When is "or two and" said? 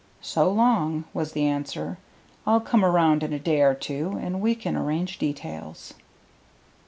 3.61-4.41